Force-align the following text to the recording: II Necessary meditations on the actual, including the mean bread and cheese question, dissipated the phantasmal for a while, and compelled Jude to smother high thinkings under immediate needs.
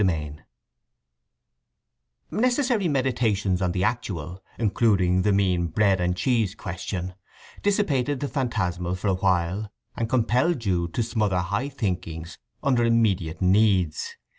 II 0.03 0.37
Necessary 2.31 2.87
meditations 2.87 3.61
on 3.61 3.71
the 3.71 3.83
actual, 3.83 4.43
including 4.57 5.21
the 5.21 5.31
mean 5.31 5.67
bread 5.67 6.01
and 6.01 6.17
cheese 6.17 6.55
question, 6.55 7.13
dissipated 7.61 8.19
the 8.19 8.27
phantasmal 8.27 8.95
for 8.95 9.09
a 9.09 9.13
while, 9.13 9.71
and 9.95 10.09
compelled 10.09 10.59
Jude 10.61 10.95
to 10.95 11.03
smother 11.03 11.37
high 11.41 11.69
thinkings 11.69 12.39
under 12.63 12.83
immediate 12.83 13.43
needs. 13.43 14.15